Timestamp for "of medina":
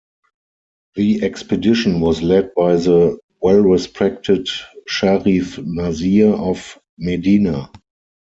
6.33-7.69